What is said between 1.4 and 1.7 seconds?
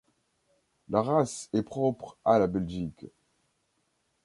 est